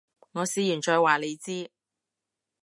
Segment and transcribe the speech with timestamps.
[0.31, 1.69] 我試完再話你知